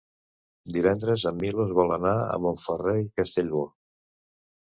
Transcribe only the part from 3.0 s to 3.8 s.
i Castellbò.